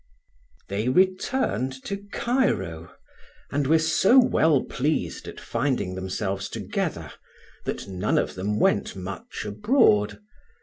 [0.67, 2.89] THEY returned to Cairo,
[3.51, 7.11] and were so well pleased at finding themselves together
[7.65, 10.19] that none of them went much abroad.